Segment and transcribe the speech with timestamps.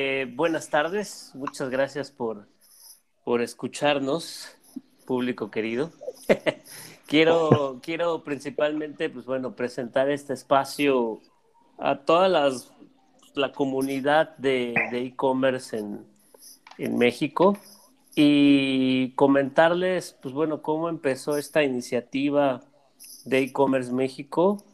[0.00, 2.46] Eh, buenas tardes, muchas gracias por,
[3.24, 4.48] por escucharnos,
[5.04, 5.90] público querido.
[7.08, 11.20] quiero, quiero principalmente, pues bueno, presentar este espacio
[11.78, 12.72] a toda las,
[13.34, 16.06] la comunidad de e-commerce en,
[16.78, 17.58] en México
[18.14, 22.60] y comentarles, pues bueno, cómo empezó esta iniciativa
[23.24, 24.64] de e-commerce México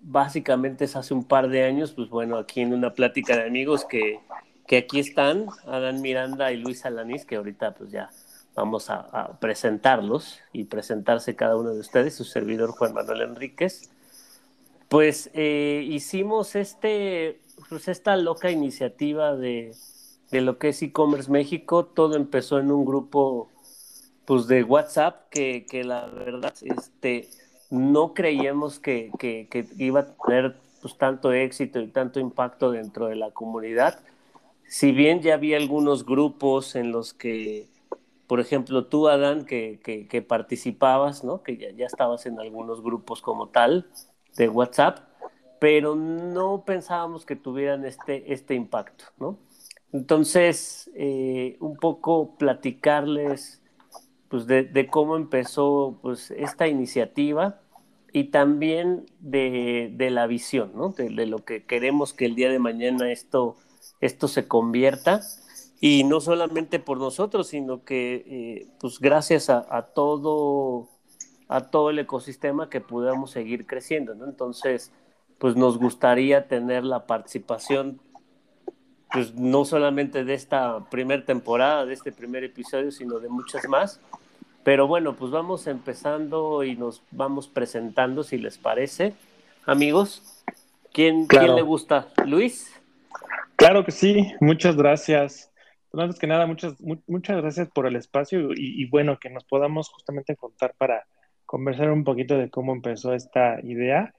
[0.00, 3.84] básicamente es hace un par de años, pues bueno, aquí en una plática de amigos
[3.84, 4.20] que,
[4.66, 8.10] que aquí están, Adán Miranda y Luis Alanís, que ahorita pues ya
[8.54, 13.90] vamos a, presentarlos y presentarse cada uno de ustedes, su servidor Juan Manuel Enríquez.
[14.88, 19.74] Pues eh, hicimos este, pues esta loca iniciativa de,
[20.30, 21.84] de lo que es e-commerce México.
[21.84, 23.48] Todo empezó en un grupo
[24.24, 27.28] pues de WhatsApp que, que la verdad este,
[27.70, 29.10] no creíamos que,
[29.76, 34.00] iba a tener pues, tanto éxito y tanto impacto dentro de la comunidad.
[34.66, 37.68] Si bien ya había algunos grupos en los que,
[38.26, 41.42] por ejemplo, tú, Adán, que, participabas, ¿no?
[41.42, 43.86] que ya, ya, estabas en algunos grupos como tal
[44.36, 44.98] de WhatsApp,
[45.58, 49.04] pero no pensábamos que tuvieran este, este impacto.
[49.18, 49.38] ¿no?
[49.92, 53.62] Entonces, eh, un poco platicarles
[54.28, 57.60] pues de, cómo empezó pues, esta iniciativa
[58.12, 60.90] y también de, la visión, ¿no?
[60.90, 63.56] De, lo que queremos que el día de mañana esto,
[64.00, 65.22] esto se convierta.
[65.80, 70.88] Y no solamente por nosotros, sino que eh, pues gracias a, todo,
[71.46, 74.24] a todo el ecosistema que podamos seguir creciendo, ¿no?
[74.24, 74.90] Entonces,
[75.38, 78.00] pues nos gustaría tener la participación
[79.12, 84.00] pues no solamente de esta primera temporada, de este primer episodio, sino de muchas más.
[84.64, 89.14] Pero bueno, pues vamos empezando y nos vamos presentando, si les parece.
[89.64, 90.44] Amigos,
[90.92, 92.08] ¿quién, ¿quién le gusta?
[92.26, 92.70] ¿Luis?
[93.56, 95.50] Claro que sí, muchas gracias.
[95.90, 96.74] Pues antes que nada, muchas,
[97.06, 101.06] muchas gracias por el espacio y, bueno, que nos podamos justamente contar para
[101.46, 104.14] conversar un poquito de cómo empezó esta idea.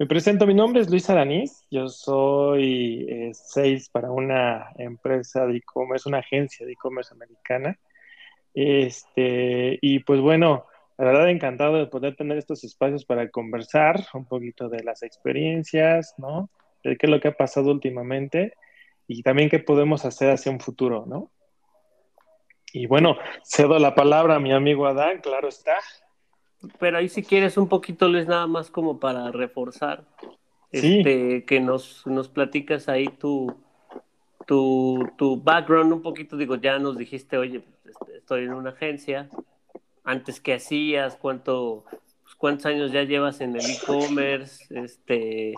[0.00, 6.08] Me presento, mi nombre es Luis Aranís, yo soy eh, para una empresa de e-commerce,
[6.08, 7.78] una agencia de e-commerce americana.
[8.54, 10.64] Este, y pues bueno,
[10.96, 16.14] la verdad encantado de poder tener estos espacios para conversar un poquito de las experiencias,
[16.16, 16.48] ¿no?
[16.82, 18.54] De qué es lo que ha pasado últimamente
[19.06, 21.30] y también qué podemos hacer hacia un futuro, ¿no?
[22.72, 25.76] Y bueno, cedo la palabra a mi amigo Adán, claro está.
[26.78, 30.04] Pero ahí si quieres un poquito, Luis, nada más como para reforzar,
[30.70, 33.54] este, que nos, nos platicas ahí tu,
[34.46, 38.70] tu, tu background un poquito, digo, ya nos dijiste, oye, pues, este, estoy en una
[38.70, 39.28] agencia,
[40.04, 41.84] antes qué hacías, cuánto,
[42.22, 45.54] pues, cuántos años ya llevas en el e-commerce, este,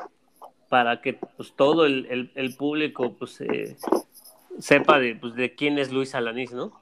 [0.69, 3.77] para que pues todo el, el, público pues eh,
[4.59, 6.82] sepa de, pues, de quién es Luis Alanís, ¿no?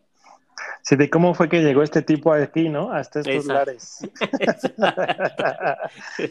[0.82, 2.92] Sí, de cómo fue que llegó este tipo aquí, ¿no?
[2.92, 4.00] Hasta estos lares.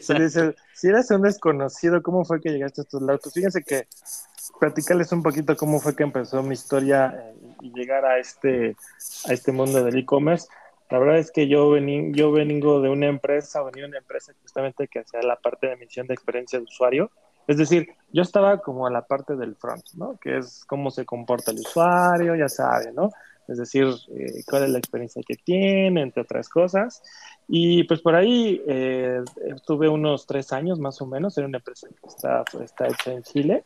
[0.00, 3.20] si eres un desconocido, ¿cómo fue que llegaste a estos lares?
[3.22, 3.86] Pues fíjense que
[4.58, 8.76] platicarles un poquito cómo fue que empezó mi historia eh, y llegar a este,
[9.28, 10.48] a este mundo del e-commerce.
[10.90, 14.32] La verdad es que yo, vení, yo vengo de una empresa, venía de una empresa
[14.42, 17.10] justamente que hacía la parte de emisión de experiencia de usuario.
[17.46, 20.18] Es decir, yo estaba como a la parte del front, ¿no?
[20.18, 23.10] Que es cómo se comporta el usuario, ya sabe, ¿no?
[23.50, 27.02] Es decir, eh, cuál es la experiencia que tiene, entre otras cosas.
[27.48, 29.22] Y pues por ahí eh,
[29.54, 33.22] estuve unos tres años más o menos en una empresa que está, está hecha en
[33.24, 33.64] Chile.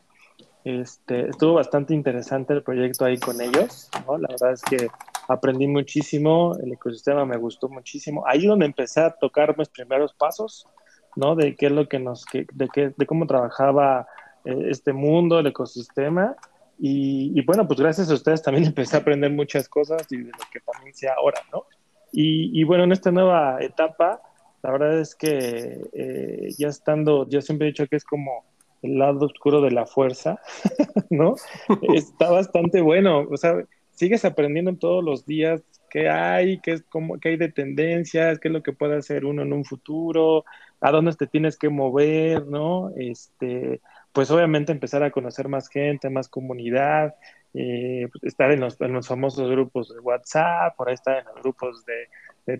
[0.63, 3.89] Este, estuvo bastante interesante el proyecto ahí con ellos.
[4.07, 4.87] La verdad es que
[5.27, 8.23] aprendí muchísimo, el ecosistema me gustó muchísimo.
[8.25, 10.67] Ahí donde empecé a tocar mis primeros pasos,
[11.15, 11.35] ¿no?
[11.35, 14.07] De qué es lo que nos, de, qué, de cómo trabajaba
[14.43, 16.35] eh, este mundo, el ecosistema.
[16.77, 20.45] Y, bueno, pues gracias a ustedes también empecé a aprender muchas cosas y de lo
[20.51, 21.65] que también sé ahora, ¿no?
[22.11, 24.21] Y, bueno, en esta nueva etapa,
[24.63, 28.45] la verdad es que eh, ya estando, yo siempre he dicho que es como
[28.81, 30.39] el lado oscuro de la fuerza,
[31.09, 31.35] ¿no?
[31.93, 33.55] Está bastante bueno, o sea,
[33.91, 38.49] sigues aprendiendo todos los días qué hay, qué, es, cómo, qué hay de tendencias, qué
[38.49, 40.45] es lo que puede hacer uno en un futuro,
[40.81, 42.91] a dónde te tienes que mover, ¿no?
[42.97, 43.81] Este,
[44.15, 47.15] pues obviamente empezar a conocer más gente, más comunidad,
[47.53, 51.85] eh, pues, estar en los, famosos grupos de WhatsApp, por ahí estar en los grupos
[51.85, 52.07] de,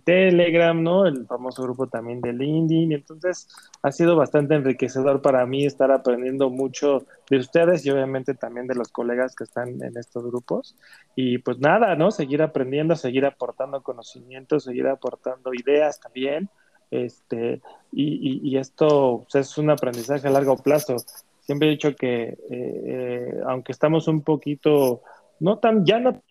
[0.04, 1.06] Telegram, ¿no?
[1.06, 2.92] El famoso grupo también de LinkedIn.
[2.92, 3.48] Entonces,
[3.84, 8.74] ha sido bastante enriquecedor para mí estar aprendiendo mucho de ustedes y obviamente también de
[8.74, 10.76] los colegas que están en estos grupos.
[11.16, 12.10] Y pues nada, ¿no?
[12.10, 16.50] Seguir aprendiendo, seguir aportando conocimientos, seguir aportando ideas también.
[16.90, 17.62] Este,
[17.92, 20.96] y, y, esto pues, es un aprendizaje a largo plazo
[21.46, 25.02] siempre he dicho que eh, aunque estamos un poquito,
[25.40, 26.22] no tan, ya no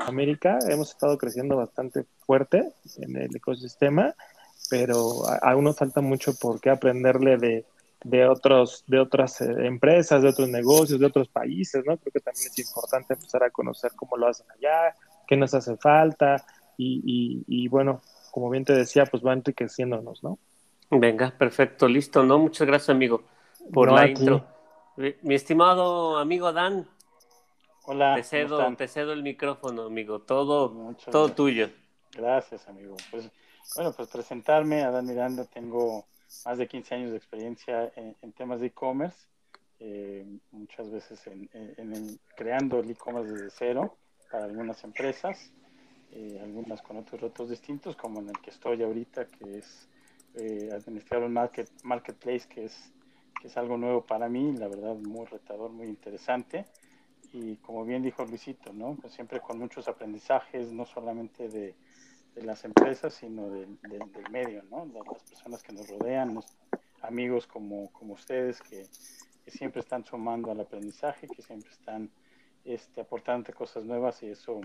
[0.00, 4.14] América, hemos estado creciendo bastante fuerte en el ecosistema,
[4.70, 7.64] pero aún nos falta mucho por qué aprenderle de,
[8.04, 11.96] de, otros, de otras eh, empresas, de otros negocios, de otros países, ¿no?
[11.96, 14.94] Creo que también es importante empezar a conocer cómo lo hacen allá,
[15.26, 16.44] qué nos hace falta
[16.76, 18.00] y, y, bueno,
[18.30, 20.38] como bien te decía, pues va enriqueciéndonos, ¿no?
[20.90, 22.38] Venga, perfecto, listo, ¿no?
[22.38, 23.22] Muchas gracias, amigo,
[23.72, 24.44] por la intro.
[25.22, 26.88] Mi estimado amigo Dan.
[27.84, 28.16] Hola.
[28.16, 30.20] Te cedo, te cedo el micrófono, amigo.
[30.20, 31.70] Todo, todo tuyo.
[32.12, 32.96] Gracias, amigo.
[33.10, 33.30] Pues,
[33.76, 36.06] bueno, pues presentarme, a Dan Miranda, tengo
[36.44, 39.26] más de 15 años de experiencia en, temas de e-commerce,
[39.80, 43.96] eh, muchas veces en, creando el e-commerce desde cero
[44.30, 45.52] para algunas empresas,
[46.12, 49.88] eh, algunas con otros retos distintos, como en el que estoy ahorita, que es
[50.34, 52.92] eh, administrar un market, marketplace, que es,
[53.40, 56.66] que es algo nuevo para mí, la verdad muy retador, muy interesante.
[57.32, 58.96] Y como bien dijo Luisito, ¿no?
[59.00, 61.74] Pues siempre con muchos aprendizajes, no solamente de,
[62.34, 63.78] de las empresas, sino del
[64.30, 64.86] medio, ¿no?
[64.86, 66.38] De las personas que nos rodean,
[67.02, 68.86] amigos como, como ustedes que,
[69.44, 72.10] que, siempre están sumando al aprendizaje, que siempre están
[72.64, 74.60] este, aportando cosas nuevas y eso,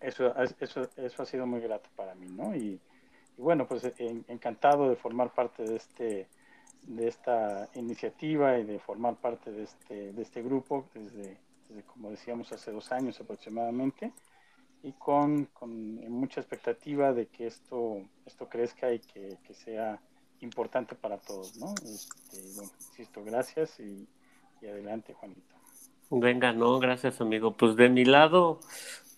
[0.00, 2.54] eso, eso, eso ha sido muy grato para mí, ¿no?
[2.54, 2.80] Y,
[3.38, 6.28] y bueno, pues encantado de formar parte de este
[6.82, 11.36] de esta iniciativa y de formar parte de este, de este grupo desde,
[11.86, 14.12] como decíamos, hace dos años aproximadamente
[14.82, 20.00] y con, con, mucha expectativa de que esto, esto crezca y que, que sea
[20.40, 21.74] importante para todos, ¿no?
[21.84, 24.08] Este, bueno, insisto, gracias y,
[24.62, 25.54] y, adelante, Juanito.
[26.10, 27.52] Venga, no, gracias, amigo.
[27.52, 28.60] Pues de mi lado,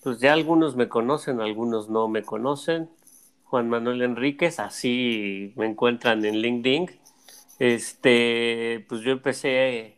[0.03, 2.91] pues ya algunos me conocen, algunos no me conocen.
[3.45, 6.91] Juan Manuel Enríquez, así me encuentran en LinkedIn.
[7.63, 9.97] Este, pues yo empecé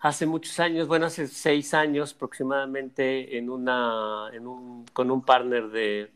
[0.00, 5.68] hace muchos años, bueno, hace seis años aproximadamente, en una, en un, con un partner
[5.68, 6.08] de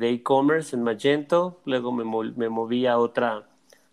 [0.00, 3.46] e-commerce en Magento, luego me, me, moví a otra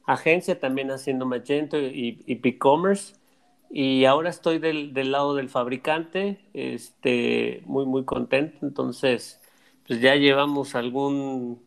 [0.06, 3.16] agencia también haciendo Magento y, y e-commerce
[3.70, 9.42] y ahora estoy del, del, lado del fabricante, este, muy muy contento, entonces
[9.86, 11.62] pues ya llevamos algún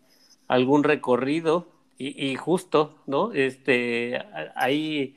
[0.48, 1.71] algún recorrido
[2.08, 3.32] y, justo, ¿no?
[3.32, 4.18] Este,
[4.54, 5.16] ahí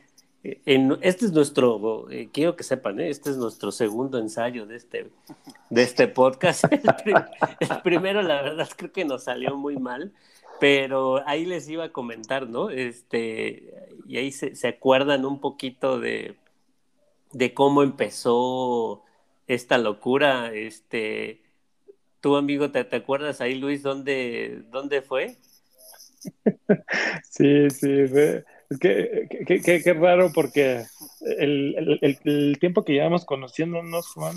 [1.02, 3.10] este es nuestro, eh, quiero que sepan, ¿eh?
[3.10, 5.10] este es nuestro segundo ensayo de este,
[5.72, 6.66] de este podcast.
[7.60, 10.14] El, primero, la verdad, creo que nos salió muy mal,
[10.60, 12.70] pero ahí les iba a comentar, ¿no?
[12.70, 13.74] Este,
[14.08, 16.36] y ahí se, se acuerdan un poquito de,
[17.32, 19.04] de cómo empezó
[19.48, 20.54] esta locura.
[20.54, 21.42] Este,
[22.22, 25.38] tú, amigo, ¿te, te acuerdas ahí, Luis, dónde, dónde fue?
[27.24, 30.84] Sí, sí, fue es que, qué raro porque
[31.38, 34.36] el, el, el, tiempo que llevamos conociéndonos, Juan,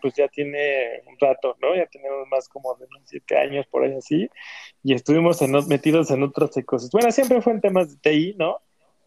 [0.00, 1.74] pues ya tiene un rato, ¿no?
[1.76, 4.30] Ya tenemos más como de siete años por ahí así,
[4.82, 7.02] y estuvimos metidos en otros ecosistemas.
[7.02, 8.58] Bueno, siempre fue en temas de TI, ¿no?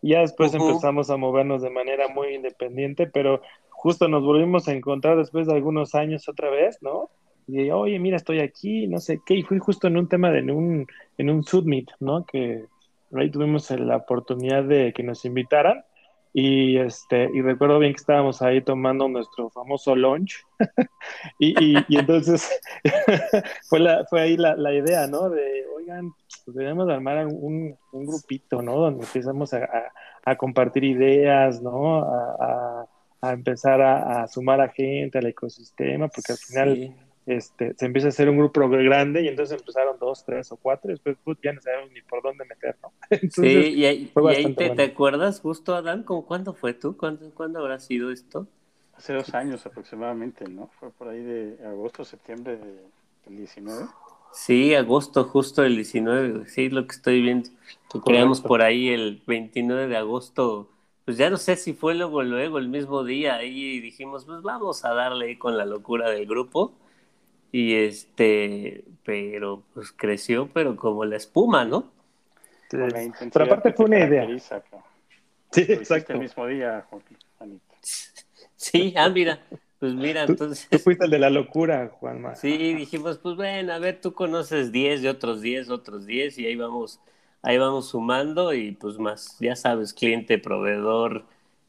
[0.02, 4.74] Y ya después empezamos a movernos de manera muy independiente, pero justo nos volvimos a
[4.74, 7.10] encontrar después de algunos años otra vez, ¿no?
[7.52, 10.52] Y oye, mira, estoy aquí, no sé qué, y fui justo en un tema en
[10.52, 10.86] un,
[11.18, 12.24] en un Submit, ¿no?
[12.24, 12.66] Que
[13.14, 15.84] ahí tuvimos la oportunidad de que nos invitaran.
[16.32, 20.46] Y este y recuerdo bien que estábamos ahí tomando nuestro famoso lunch.
[21.40, 22.62] Y, entonces
[23.70, 26.12] fue la, fue ahí la, idea no de oigan
[26.46, 29.92] pues debemos armar un, un, grupito no donde empezamos a,
[30.26, 32.86] a, compartir ideas no a,
[33.22, 36.96] a empezar a, sumar a gente al ecosistema porque al final
[37.30, 40.90] este, se empieza a hacer un grupo grande y entonces empezaron dos, tres o cuatro,
[40.90, 42.92] y después pues, ya no sabemos ni por dónde meter, ¿no?
[43.30, 44.12] sí, y ahí,
[44.56, 46.98] te, acuerdas justo, Adán, ¿con cuándo fue tú?
[46.98, 48.48] ¿Cuándo, ¿Cuándo habrá sido esto?
[48.94, 50.72] Hace dos años aproximadamente, ¿no?
[50.80, 53.86] Fue por ahí de agosto, septiembre del 19.
[54.32, 57.50] Sí, agosto, justo el 19, sí, lo que estoy viendo.
[58.06, 60.68] Creamos por ahí el 29 de agosto,
[61.06, 64.84] pues ya no sé si fue luego, luego, el mismo día, ahí dijimos, pues vamos
[64.84, 66.74] a darle con la locura del grupo
[67.52, 71.92] y este, pero pues creció, pero como la espuma, ¿no?
[72.70, 74.28] pero aparte fue una idea.
[75.52, 76.14] Sí, exacto.
[76.14, 76.86] El mismo día,
[78.56, 79.40] Sí, ah, mira,
[79.80, 80.68] pues mira, entonces.
[80.70, 82.36] Tú fuiste el de la locura, Juanma.
[82.36, 86.46] Sí, dijimos, pues bueno, a ver, tú conoces 10 de otros 10, otros 10, y
[86.46, 87.00] ahí vamos,
[87.42, 91.26] ahí vamos sumando, y pues más, ya sabes, cliente, proveedor,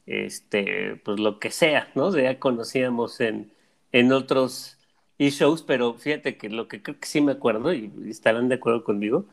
[0.06, 2.14] este, pues lo que sea, ¿no?
[2.14, 3.52] Ya conocíamos en,
[3.92, 4.79] en otros
[5.20, 8.54] y shows, pero fíjate que lo que creo que sí me acuerdo, y estarán de
[8.54, 9.26] acuerdo conmigo,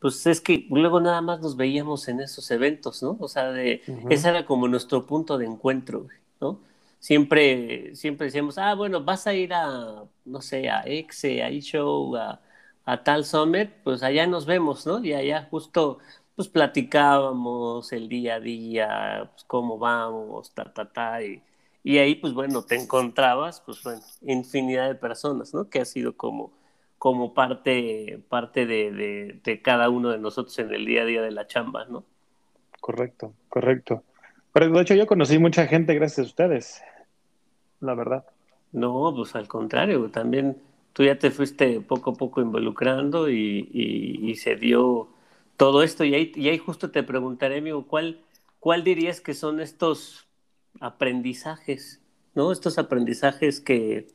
[0.00, 3.16] pues es que luego nada más nos veíamos en esos eventos, ¿no?
[3.20, 6.08] O sea, de, ese era como nuestro punto de encuentro,
[6.40, 6.60] ¿no?
[6.98, 12.16] Siempre, siempre decíamos, ah, bueno, vas a ir a, no sé, a Exe, a eShow,
[12.16, 12.40] a,
[12.84, 15.04] a tal Summit, pues allá nos vemos, ¿no?
[15.04, 15.98] Y allá justo,
[16.34, 21.40] pues platicábamos el día a día, pues cómo vamos, ta, ta, ta, y,
[21.88, 25.70] y ahí, pues bueno, te encontrabas, pues bueno, infinidad de personas, ¿no?
[25.70, 26.52] Que ha sido como
[26.98, 31.30] como parte, parte de, de, cada uno de nosotros en el día a día de
[31.30, 32.04] la chamba, ¿no?
[32.78, 34.02] Correcto, correcto.
[34.52, 36.82] Pero de hecho yo conocí mucha gente gracias a ustedes,
[37.80, 38.26] la verdad.
[38.72, 40.60] No, pues al contrario, también
[40.92, 45.08] tú ya te fuiste poco a poco involucrando y, y, se dio
[45.56, 48.20] todo esto y ahí, y ahí justo te preguntaré, amigo, ¿cuál,
[48.60, 50.27] ¿cuál dirías que son estos
[50.80, 52.00] aprendizajes,
[52.34, 52.52] ¿no?
[52.52, 54.08] Estos aprendizajes que,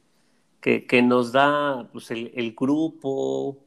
[0.61, 3.57] que, nos da pues, el, grupo,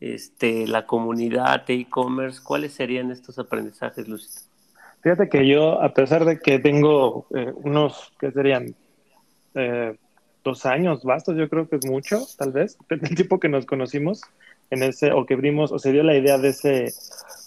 [0.00, 2.40] este, la comunidad de e-commerce?
[2.42, 4.42] ¿Cuáles serían estos aprendizajes, Lucita?
[5.02, 8.74] Fíjate que yo, a pesar de que tengo eh, unos, ¿qué serían?
[9.54, 9.96] Eh,
[10.44, 14.22] dos años bastos, yo creo que es mucho, tal vez, el tiempo que nos conocimos
[14.70, 16.94] en ese, o que vimos, o se dio la idea de ese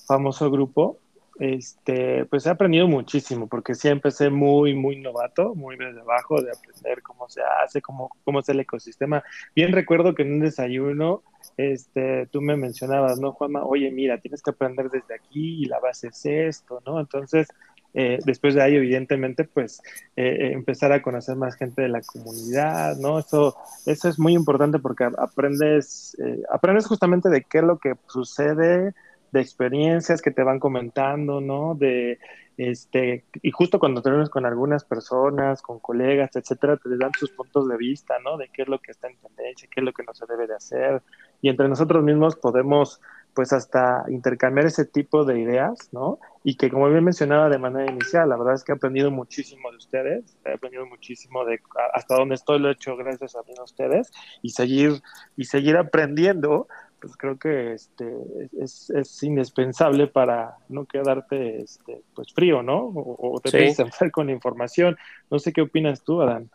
[0.05, 0.99] famoso grupo,
[1.39, 6.51] este, pues he aprendido muchísimo, porque sí empecé muy, muy novato, muy desde abajo, de
[6.51, 9.23] aprender cómo se hace, cómo, cómo es el ecosistema.
[9.55, 11.23] Bien recuerdo que en un desayuno,
[11.55, 13.63] este, tú me mencionabas, ¿no, Juanma?
[13.63, 16.99] Oye, mira, tienes que aprender desde aquí y la base es esto, ¿no?
[16.99, 17.47] Entonces,
[17.93, 19.81] eh, después de ahí, evidentemente, pues
[20.15, 23.19] eh, eh, empezar a conocer más gente de la comunidad, ¿no?
[23.19, 23.55] Eso,
[23.85, 26.15] eso es muy importante porque aprendes,
[26.51, 28.93] aprendes justamente de qué es lo que sucede,
[29.31, 31.75] de experiencias que te van comentando, ¿no?
[31.75, 32.19] De,
[32.59, 37.69] este, y justo cuando te con algunas personas, con colegas, etcétera, te dan sus puntos
[37.69, 38.35] de vista, ¿no?
[38.35, 40.45] De qué es lo que está en tendencia, qué es lo que no se debe
[40.45, 41.01] de hacer.
[41.41, 42.99] Y entre nosotros mismos podemos,
[43.33, 46.19] pues, hasta intercambiar ese tipo de ideas, ¿no?
[46.43, 49.71] Y que, como bien mencionaba de manera inicial, la verdad es que he aprendido muchísimo
[49.71, 51.61] de ustedes, he aprendido muchísimo de
[51.93, 55.01] hasta dónde estoy, lo he hecho gracias a ustedes, y seguir,
[55.37, 56.67] y seguir aprendiendo
[56.99, 58.13] pues creo que este,
[58.59, 62.91] es, es, indispensable para no quedarte este, pues frío, ¿no?
[62.93, 63.81] O, te sí.
[63.81, 64.97] hacer con información.
[65.29, 66.49] No sé qué opinas tú, Adán.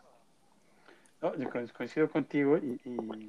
[1.21, 2.79] No, yo coincido contigo y,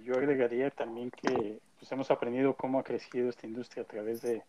[0.04, 4.42] yo agregaría también que pues, hemos aprendido cómo ha crecido esta industria a través de,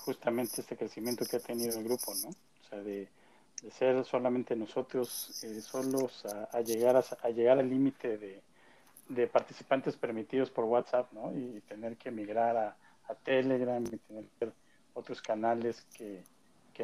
[0.00, 2.28] justamente este crecimiento que ha tenido el grupo, ¿no?
[2.28, 3.08] O sea, de,
[3.70, 8.42] ser solamente nosotros eh, solos a, llegar a llegar al límite de
[9.08, 11.32] de participantes permitidos por WhatsApp, ¿no?
[11.36, 12.76] Y tener que migrar a,
[13.24, 14.50] Telegram y tener que
[14.94, 16.24] otros canales que,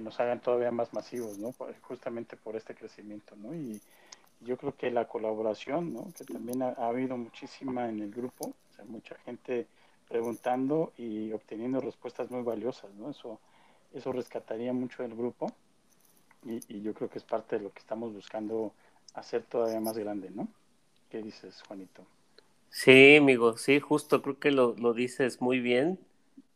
[0.02, 1.52] nos hagan todavía más masivos, ¿no?
[1.80, 3.54] Justamente por este crecimiento, ¿no?
[3.54, 3.80] Y
[4.40, 6.12] yo creo que la colaboración, ¿no?
[6.16, 9.66] Que también ha, habido muchísima en el grupo, o sea, mucha gente
[10.06, 13.10] preguntando y obteniendo respuestas muy valiosas, ¿no?
[13.10, 13.40] Eso,
[13.92, 15.50] eso rescataría mucho del grupo
[16.44, 18.72] y yo creo que es parte de lo que estamos buscando
[19.14, 20.46] hacer todavía más grande, ¿no?
[21.10, 22.04] ¿Qué dices, Juanito?
[22.70, 25.98] Sí, amigo, sí, justo creo que lo, lo dices muy bien.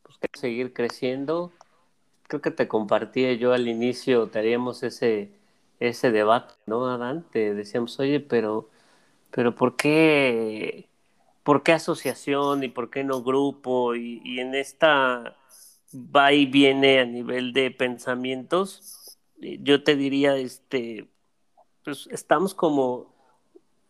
[0.02, 1.52] Pues que seguir creciendo.
[2.28, 5.30] Creo que te compartía yo al inicio, teníamos ese,
[5.80, 7.26] ese debate, ¿no, Adán?
[7.32, 8.70] Decíamos, oye, pero,
[9.30, 10.88] pero ¿por qué,
[11.42, 13.94] por qué asociación y por qué no grupo?
[13.94, 15.36] Y, y en esta
[15.94, 21.08] va y viene a nivel de pensamientos, yo te diría, este,
[21.84, 23.11] pues estamos como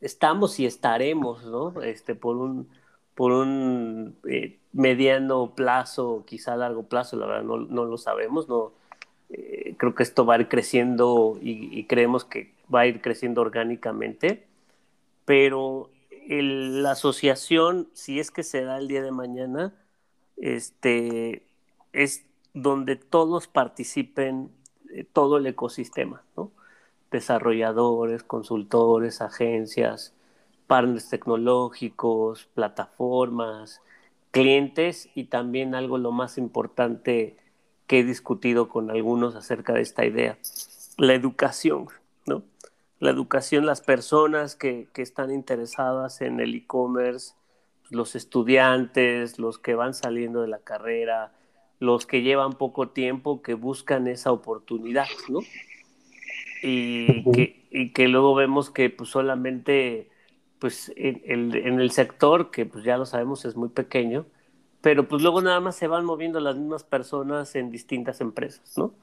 [0.02, 1.80] estamos y estaremos, ¿no?
[1.82, 2.68] Este, por un,
[3.14, 8.72] por un eh, mediano plazo, quizá largo plazo, la verdad no, no lo sabemos, no,
[9.30, 13.40] eh, creo que esto va a ir creciendo y, creemos que va a ir creciendo
[13.40, 14.46] orgánicamente,
[15.24, 15.90] pero
[16.28, 19.74] la asociación, si es que se da el día de mañana,
[20.36, 21.42] este,
[21.92, 24.50] es donde todos participen,
[24.94, 26.50] eh, todo el ecosistema, ¿no?
[27.12, 30.14] Desarrolladores, consultores, agencias,
[30.66, 33.80] partners tecnológicos, plataformas,
[34.30, 37.36] clientes y también algo lo más importante
[37.86, 40.38] que he discutido con algunos acerca de esta idea,
[40.96, 41.88] la educación,
[42.26, 42.42] ¿no?
[42.98, 47.34] La educación, las personas que, que están interesadas en el e-commerce,
[47.90, 51.32] los estudiantes, los que van saliendo de la carrera,
[51.78, 55.40] los que llevan poco tiempo, que buscan esa oportunidad, ¿no?
[56.62, 60.08] Y, que, y que luego vemos que pues solamente
[60.58, 61.20] pues en,
[61.56, 64.26] en, el sector, que pues ya lo sabemos es muy pequeño,
[64.80, 68.94] pero pues luego nada más se van moviendo las mismas personas en distintas empresas, ¿no?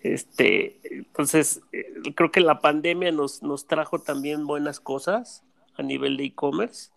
[0.00, 1.84] Este, entonces, eh,
[2.14, 5.44] creo que la pandemia nos, nos trajo también buenas cosas
[5.76, 6.90] a nivel de e-commerce,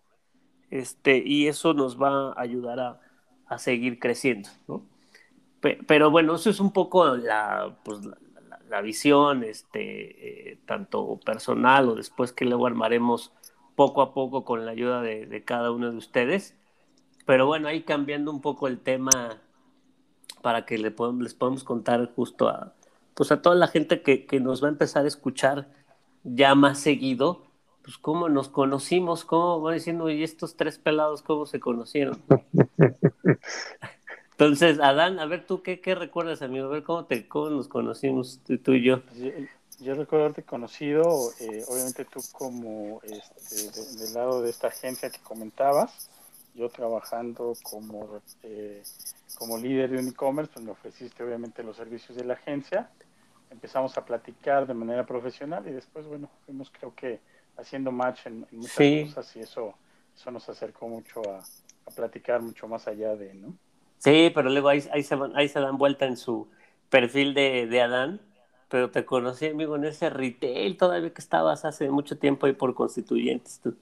[0.70, 3.00] este, y eso nos va a ayudar a,
[3.46, 4.86] a seguir creciendo, ¿no?
[5.60, 8.16] pero bueno, eso es un poco la, pues, la,
[8.82, 13.32] visión, este, eh, tanto personal o después que luego armaremos
[13.76, 16.56] poco a poco con la ayuda de, cada uno de ustedes.
[17.26, 19.10] Pero bueno, ahí cambiando un poco el tema
[20.42, 22.74] para que le les podamos contar justo a,
[23.14, 25.68] pues a toda la gente que, que nos va a empezar a escuchar
[26.24, 27.46] ya más seguido,
[27.82, 32.22] pues cómo nos conocimos, cómo va diciendo, y estos tres pelados, cómo se conocieron.
[34.40, 36.66] Entonces, Adán, a ver tú, ¿qué, qué recuerdas, amigo?
[36.66, 39.02] A ver cómo, te, cómo nos conocimos tú, y yo.
[39.80, 39.94] yo.
[39.96, 46.08] recuerdo haberte conocido, eh, obviamente tú como este, del lado de esta agencia que comentabas,
[46.54, 48.84] yo trabajando como, eh,
[49.34, 52.88] como líder de un e-commerce, pues me ofreciste obviamente los servicios de la agencia,
[53.50, 57.18] empezamos a platicar de manera profesional y después, bueno, fuimos creo que
[57.56, 59.74] haciendo match en, muchas cosas y eso,
[60.16, 63.52] eso nos acercó mucho a, a platicar mucho más allá de, ¿no?
[63.98, 66.48] Sí, pero luego ahí, ahí, se, ahí se dan vuelta en su
[66.90, 68.20] perfil de, de Adán.
[68.68, 72.74] Pero te conocí, amigo, en ese retail todavía que estabas hace mucho tiempo ahí por
[72.74, 73.74] constituyentes tú.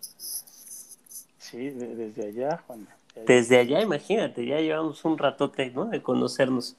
[1.39, 2.87] Sí, desde allá, Juan.
[3.27, 5.87] Desde allá, imagínate, ya llevamos un ratote, ¿no?
[5.87, 6.77] De conocernos.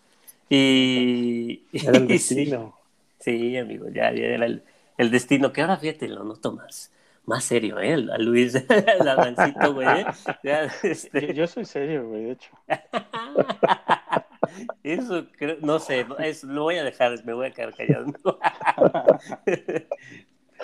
[0.49, 1.63] Y.
[1.73, 2.77] Era el destino.
[3.19, 4.63] Sí, amigo, ya, era el,
[4.97, 6.91] el, destino, que ahora fíjate, lo noto más
[7.27, 7.93] más serio, ¿eh?
[7.93, 9.87] A Luis, el Adancito, güey.
[9.87, 10.05] ¿eh?
[10.83, 11.33] Este...
[11.33, 12.51] Yo, soy serio, güey, de hecho.
[14.83, 18.07] Eso, creo, no sé, es, lo voy a dejar, me voy a quedar callado.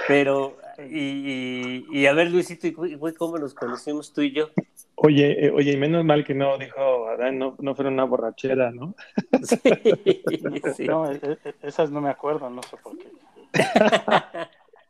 [0.07, 0.57] Pero,
[0.89, 4.49] y, y, a ver, Luisito, güey, ¿cómo nos conocimos tú y yo?
[4.95, 8.71] Oye, eh, oye, y menos mal que no dijo Adán, no, no fuera una borrachera,
[8.71, 8.95] ¿no?
[9.43, 9.59] Sí,
[10.75, 10.87] sí.
[10.87, 13.07] No, e, e, esas no me acuerdo, no sé por qué.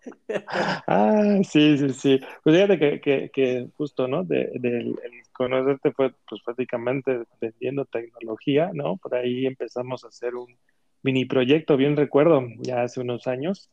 [0.88, 2.22] ah, sí, sí, sí.
[2.44, 4.24] Pues fíjate que, que, que justo, ¿no?
[4.24, 4.96] De, el
[5.32, 8.98] conocerte fue pues prácticamente vendiendo tecnología, ¿no?
[8.98, 10.58] Por ahí empezamos a hacer un
[11.02, 13.70] mini proyecto, bien recuerdo, ya hace unos años,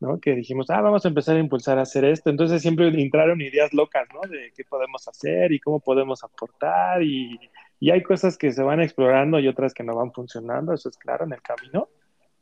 [0.00, 0.20] ¿no?
[0.20, 2.30] Que dijimos, ah, vamos a empezar a impulsar a hacer esto.
[2.30, 4.20] Entonces siempre entraron ideas locas, ¿no?
[4.28, 7.38] De qué podemos hacer y cómo podemos aportar y,
[7.78, 10.96] y hay cosas que se van explorando y otras que no van funcionando, eso es
[10.96, 11.88] claro en el camino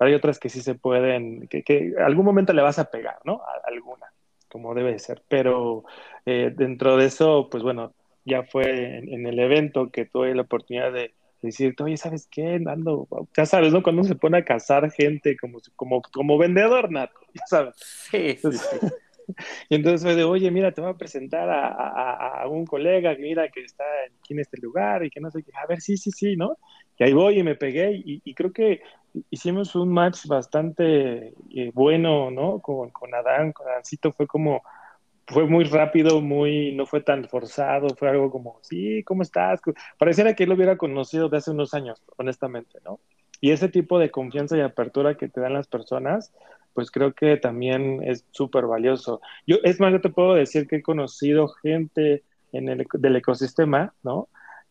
[0.00, 3.42] hay otras que sí se pueden, que, que algún momento le vas a pegar, ¿no?
[3.42, 4.06] A alguna,
[4.48, 5.22] como debe ser.
[5.28, 5.84] Pero
[6.24, 7.92] eh, dentro de eso, pues bueno,
[8.24, 12.60] ya fue en, el evento que tuve la oportunidad de decir, oye, ¿sabes qué?
[12.66, 13.82] Ando, ya sabes, ¿no?
[13.82, 17.74] Cuando se pone a cazar gente como, como, como vendedor, nato, ya sabes.
[17.76, 18.48] Sí, sí,
[19.68, 23.48] Y entonces fue de, oye, mira, te voy a presentar a, a, un colega, mira,
[23.48, 23.84] que está
[24.18, 25.52] aquí en este lugar y que no sé qué.
[25.54, 26.56] A ver, sí, sí, sí, ¿no?
[26.98, 28.82] Y ahí voy y me pegué y, y creo que
[29.30, 32.60] hicimos un match bastante eh, bueno, ¿no?
[32.60, 34.62] Con, con Adán, con Adancito fue como,
[35.26, 39.60] fue muy rápido, muy, no fue tan forzado, fue algo como, sí, ¿cómo estás?
[39.98, 43.00] Pareciera que él lo hubiera conocido de hace unos años, honestamente, ¿no?
[43.40, 46.32] Y ese tipo de confianza y apertura que te dan las personas,
[46.74, 49.20] pues creo que también es súper valioso.
[49.46, 53.94] Yo, es más, yo te puedo decir que he conocido gente en el, del ecosistema,
[54.02, 54.28] ¿no?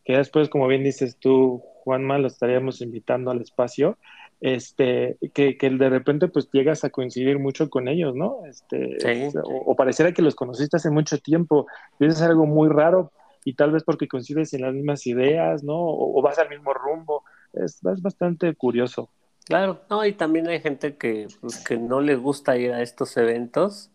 [0.09, 3.99] Que después, como bien dices tú, Juanma, lo estaríamos invitando al espacio,
[4.41, 8.43] este, que, que, de repente pues llegas a coincidir mucho con ellos, ¿no?
[8.47, 8.97] Este,
[9.43, 11.67] o, pareciera que los conociste hace mucho tiempo,
[11.99, 13.11] y eso es algo muy raro,
[13.45, 15.77] y tal vez porque coincides en las mismas ideas, ¿no?
[15.77, 19.11] O, vas al mismo rumbo, es, es, bastante curioso.
[19.45, 23.15] Claro, no, y también hay gente que, pues, que no le gusta ir a estos
[23.15, 23.91] eventos,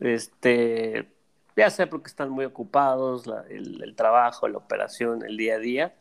[0.00, 1.08] este,
[1.56, 5.94] ya sea porque están muy ocupados, el, trabajo, la operación, el día a día.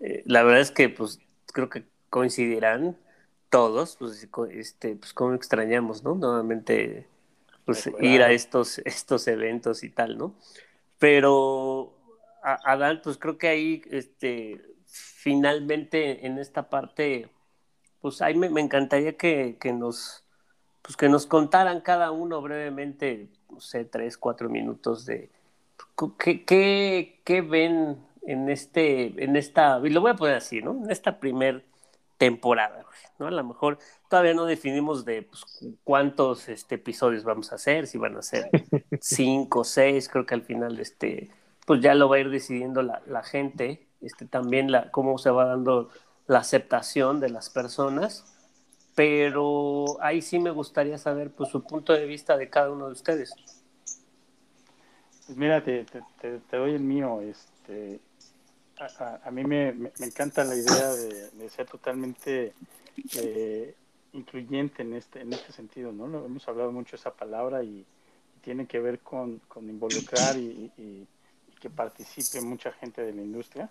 [0.00, 2.96] Eh, la verdad es que, pues, creo que coincidirán
[3.50, 6.14] todos, pues, este, pues cómo extrañamos, ¿no?
[6.14, 7.08] Nuevamente,
[7.64, 10.34] pues ir a estos, estos eventos y tal, ¿no?
[10.98, 11.94] Pero,
[12.42, 17.28] Adán, pues creo que ahí, este, finalmente en esta parte,
[18.00, 20.23] pues ahí me, encantaría que, que, nos,
[20.84, 25.30] pues que nos contaran cada uno brevemente, no sé, tres, cuatro minutos de
[26.18, 30.72] qué, qué, qué ven en este, en esta, y lo voy a poner así, ¿no?
[30.72, 31.64] En esta primer
[32.18, 32.84] temporada,
[33.18, 33.28] ¿no?
[33.28, 33.78] A lo mejor
[34.10, 35.42] todavía no definimos de pues,
[35.84, 38.50] cuántos este, episodios vamos a hacer, si van a ser
[39.00, 41.30] cinco, seis, creo que al final este,
[41.64, 45.30] pues ya lo va a ir decidiendo la, la gente, este, también la, cómo se
[45.30, 45.88] va dando
[46.26, 48.33] la aceptación de las personas,
[48.94, 52.92] pero ahí sí me gustaría saber pues, su punto de vista de cada uno de
[52.92, 53.34] ustedes.
[55.26, 58.00] Pues mira, te, te, te doy el mío, este,
[58.78, 59.68] a, mí me,
[60.00, 62.52] encanta la idea de, ser totalmente
[63.16, 63.74] eh,
[64.12, 66.24] incluyente en este, en este sentido, ¿no?
[66.24, 67.86] hemos hablado mucho esa palabra y,
[68.42, 71.08] tiene que ver con, involucrar y,
[71.58, 73.70] que participe mucha gente de la industria.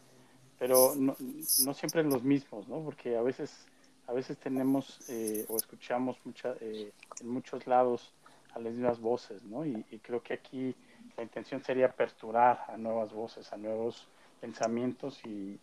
[0.57, 2.79] pero no, no siempre los mismos, ¿no?
[2.83, 3.67] Porque a veces,
[4.07, 8.13] a veces tenemos eh, o escuchamos mucha, eh, en muchos lados
[8.53, 9.65] a las mismas voces, ¿no?
[9.65, 10.75] Y, creo que aquí
[11.17, 14.07] la intención sería aperturar a nuevas voces, a nuevos
[14.41, 15.59] pensamientos y,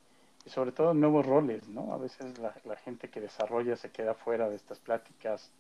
[0.46, 1.92] sobre todo nuevos roles, ¿no?
[1.92, 5.53] A veces la, gente que desarrolla se queda fuera de estas pláticas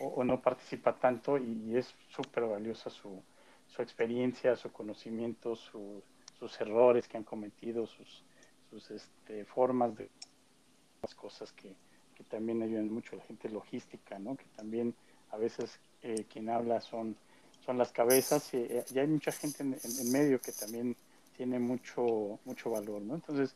[0.00, 3.20] o, no participa tanto y, es súper valiosa su,
[3.66, 8.22] su, experiencia, su conocimiento, sus errores que han cometido, sus,
[8.70, 10.08] sus este, formas de
[11.02, 11.74] las cosas que,
[12.18, 14.36] que también ayudan mucho, la gente logística, ¿no?
[14.36, 14.94] Que también
[15.30, 17.16] a veces eh, quien habla son,
[17.64, 20.96] son las cabezas y, eh, hay mucha gente en, medio que también
[21.36, 23.14] tiene mucho, mucho valor, ¿no?
[23.14, 23.54] Entonces,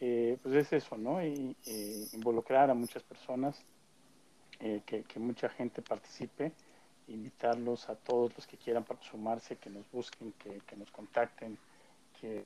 [0.00, 1.22] eh, pues es eso, ¿no?
[1.24, 1.56] Y,
[2.12, 3.60] involucrar a muchas personas,
[4.58, 6.50] que, que, mucha gente participe,
[7.08, 11.58] invitarlos a todos los que quieran sumarse, que nos busquen, que, que nos contacten,
[12.18, 12.44] que,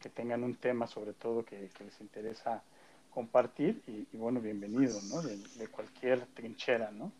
[0.00, 2.62] que, tengan un tema sobre todo que, les interesa
[3.10, 5.22] compartir y, bueno, bienvenido, ¿no?
[5.22, 7.12] De, de cualquier trinchera, ¿no?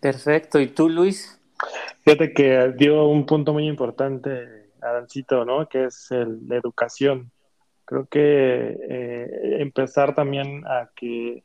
[0.00, 0.58] Perfecto.
[0.60, 1.38] ¿Y tú, Luis?
[2.04, 5.68] Fíjate que dio un punto muy importante, Adancito, ¿no?
[5.68, 7.30] Que es el, la educación.
[7.84, 11.44] Creo que eh, empezar también a que,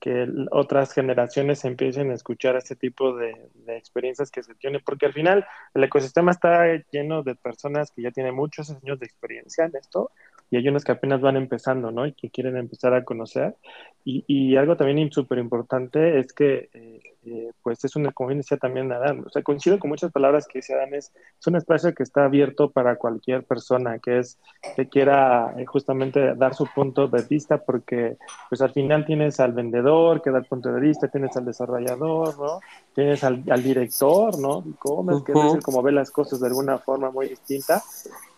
[0.00, 5.06] que, otras generaciones empiecen a escuchar este tipo de, de, experiencias que se tienen, porque
[5.06, 9.64] al final el ecosistema está lleno de personas que ya tienen muchos años de experiencia
[9.64, 10.10] en esto,
[10.50, 12.06] y hay unos que apenas van empezando, ¿no?
[12.06, 13.56] Y que quieren empezar a conocer.
[14.04, 18.58] Y, y algo también súper importante es que, eh, eh, pues, es una, como decía
[18.58, 21.94] también Adán, o sea, coincido con muchas palabras que dice Adán, es, es un espacio
[21.94, 24.38] que está abierto para cualquier persona que es,
[24.76, 28.18] que quiera eh, justamente dar su punto de vista, porque,
[28.50, 32.38] pues, al final tienes al vendedor que da el punto de vista, tienes al desarrollador,
[32.38, 32.60] ¿no?
[32.94, 34.62] Tienes al, al director, ¿no?
[34.78, 35.24] ¿Cómo?
[35.24, 37.82] que es como ve las cosas de alguna forma muy distinta.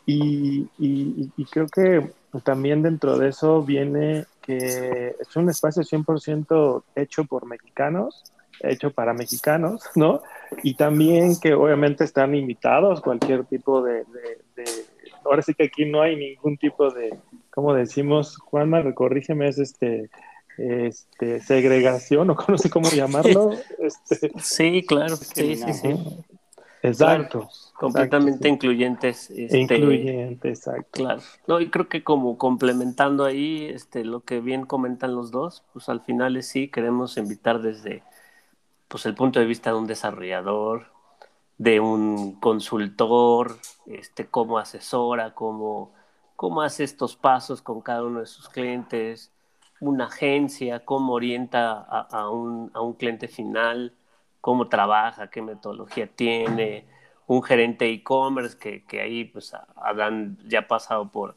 [0.07, 2.11] Y, y, creo que
[2.45, 8.23] también dentro de eso viene que es un espacio 100% hecho por mexicanos,
[8.61, 10.23] hecho para mexicanos, ¿no?
[10.62, 14.05] Y también que obviamente están invitados cualquier tipo de,
[15.25, 17.19] ahora sí que aquí no hay ningún tipo de,
[17.51, 20.09] como decimos, Juanma, corrígeme, es este,
[20.57, 23.51] este, segregación o no sé cómo llamarlo.
[23.79, 25.95] Este, sí, claro, sí, sí, sí.
[26.88, 27.49] Exacto.
[27.75, 29.31] completamente incluyentes.
[29.31, 30.88] Este, Incluyente, exacto.
[30.92, 31.22] Claro.
[31.46, 35.88] No, y creo que como complementando ahí este, lo que bien comentan los dos, pues
[35.88, 38.03] al final es sí, queremos invitar desde
[38.88, 40.87] pues el punto de vista de un desarrollador,
[41.59, 45.92] de un consultor, este, cómo asesora, cómo,
[46.37, 49.33] cómo hace estos pasos con cada uno de sus clientes,
[49.81, 53.92] una agencia, cómo orienta a, a, un, a un cliente final
[54.46, 56.87] cómo trabaja, qué metodología tiene,
[57.26, 61.35] un gerente e-commerce que, que, ahí pues Adán ya ha pasado por,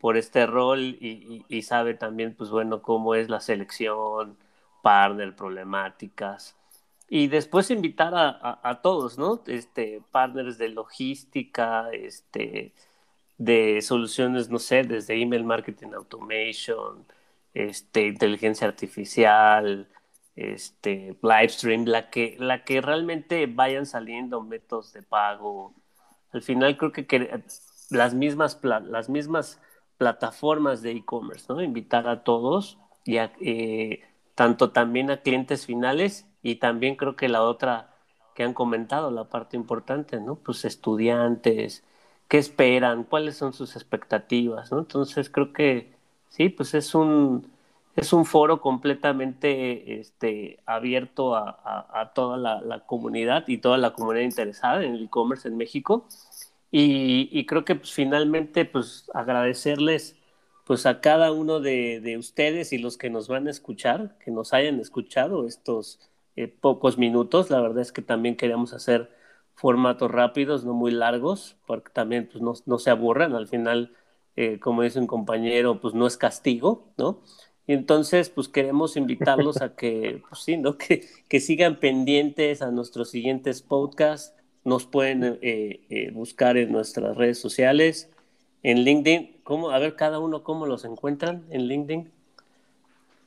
[0.00, 4.36] por este rol y, sabe también pues bueno cómo es la selección,
[4.82, 6.56] partner, problemáticas.
[7.08, 9.40] Y después invitar a, a, todos, ¿no?
[9.46, 12.72] Este, partners de logística, este,
[13.38, 17.06] de soluciones, no sé, desde email marketing automation,
[17.54, 19.86] este, inteligencia artificial,
[20.38, 25.74] este, Livestream, la que, la que realmente vayan saliendo métodos de pago.
[26.32, 27.42] Al final creo que,
[27.90, 29.60] las, mismas las mismas
[29.96, 31.62] plataformas de e-commerce, ¿no?
[31.62, 34.02] Invitar a todos y eh,
[34.34, 37.94] tanto también a clientes finales y también creo que la otra
[38.34, 40.36] que han comentado, la parte importante, ¿no?
[40.36, 41.84] Pues estudiantes,
[42.28, 44.78] qué esperan, cuáles son sus expectativas, ¿no?
[44.78, 45.92] Entonces creo que
[46.28, 47.50] sí, pues es un
[47.98, 54.84] es un foro completamente este, abierto a, toda la, comunidad y toda la comunidad interesada
[54.84, 56.06] en el e-commerce en México.
[56.70, 60.16] Y, creo que pues, finalmente pues, agradecerles
[60.64, 64.52] pues, a cada uno de, ustedes y los que nos van a escuchar, que nos
[64.52, 65.98] hayan escuchado estos
[66.36, 67.50] eh, pocos minutos.
[67.50, 69.10] La verdad es que también queríamos hacer
[69.54, 73.34] formatos rápidos, no muy largos, porque también pues, no, no se aburran.
[73.34, 73.92] Al final,
[74.36, 77.22] eh, como dice un compañero, pues no es castigo, ¿no?
[77.68, 80.78] Y entonces, pues queremos invitarlos a que, pues sí, ¿no?
[80.78, 84.34] Que, que sigan pendientes a nuestros siguientes podcasts.
[84.64, 88.10] Nos pueden eh, eh, buscar en nuestras redes sociales,
[88.62, 89.36] en LinkedIn.
[89.44, 89.70] ¿Cómo?
[89.70, 92.10] A ver, cada uno, ¿cómo los encuentran en LinkedIn?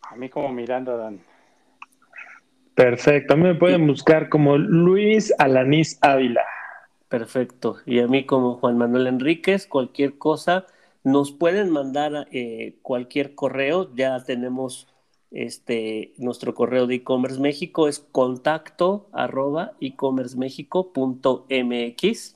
[0.09, 1.19] A mí como Miranda Dan.
[2.73, 3.35] Perfecto.
[3.35, 6.41] A mí me pueden buscar como Luis Alanís Ávila.
[7.09, 7.77] Perfecto.
[7.85, 10.65] Y a mí como Juan Manuel Enríquez, cualquier cosa
[11.03, 14.87] nos pueden mandar eh, cualquier correo, ya tenemos
[15.31, 19.07] este, nuestro correo de e-commerce México, es contacto
[19.79, 22.35] e-commercemexico.mx.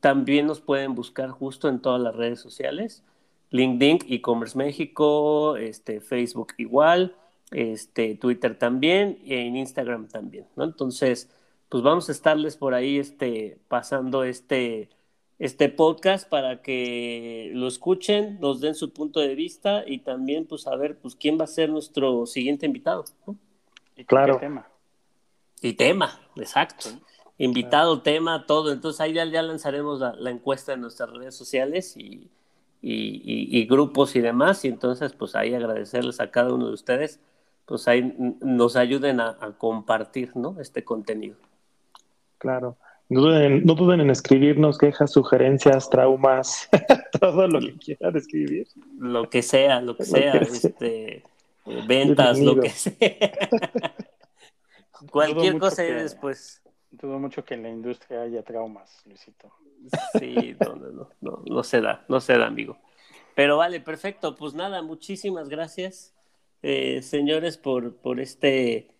[0.00, 3.04] También nos pueden buscar justo en todas las redes sociales.
[3.50, 7.14] LinkedIn, e-commerce México, este, Facebook igual,
[7.52, 10.64] este, Twitter también, y en Instagram también, ¿no?
[10.64, 11.30] Entonces,
[11.68, 14.88] pues vamos a estarles por ahí este, pasando este,
[15.38, 20.66] este podcast para que lo escuchen, nos den su punto de vista y también pues
[20.66, 23.04] a ver pues quién va a ser nuestro siguiente invitado.
[23.96, 24.38] Y claro.
[24.38, 24.68] tema.
[25.60, 26.90] Y tema, exacto.
[27.38, 28.72] Invitado, tema, todo.
[28.72, 32.30] Entonces ahí ya, lanzaremos la, encuesta en nuestras redes sociales y,
[32.80, 34.64] y, grupos y demás.
[34.64, 37.20] Y entonces pues ahí agradecerles a cada uno de ustedes,
[37.66, 40.60] pues ahí nos ayuden a, a compartir ¿no?
[40.60, 41.36] este contenido.
[42.38, 42.76] Claro.
[43.12, 46.68] No duden, en escribirnos quejas, sugerencias, traumas,
[47.20, 48.66] todo lo que quieran escribir.
[48.98, 51.22] Lo que sea, lo que sea, este, eh,
[51.86, 52.96] ventas, lo que sea.
[55.10, 56.62] Cualquier cosa y después.
[56.90, 59.52] Dudo mucho que en la industria haya traumas, Luisito.
[60.18, 62.78] Sí, no, no, no, no, se da, no se da, amigo.
[63.34, 64.36] Pero vale, perfecto.
[64.36, 66.14] Pues nada, muchísimas gracias,
[66.62, 68.91] eh, señores, por, por este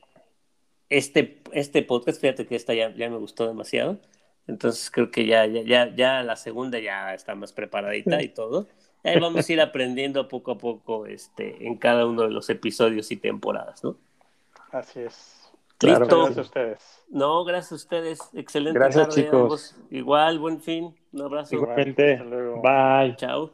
[0.96, 3.98] este, este podcast, fíjate que esta ya, ya me gustó demasiado.
[4.46, 8.66] Entonces creo que ya, ya, ya, ya la segunda ya está más preparadita y todo.
[9.04, 13.10] Ahí vamos a ir aprendiendo poco a poco este, en cada uno de los episodios
[13.10, 13.96] y temporadas, ¿no?
[14.70, 15.42] Así es.
[15.78, 17.04] Claro, Gracias a ustedes.
[17.10, 18.20] No, gracias a ustedes.
[18.34, 18.78] Excelente.
[18.78, 19.76] Gracias, chicos.
[19.90, 20.94] Igual, buen fin.
[21.12, 21.56] Un abrazo.
[21.56, 22.22] Igualmente.
[22.62, 23.16] Bye.
[23.16, 23.50] Chao.